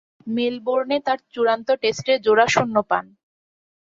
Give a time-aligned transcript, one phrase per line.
[0.27, 3.05] মেলবোর্নে তার চূড়ান্ত টেস্টে জোড়া শূন্য পান।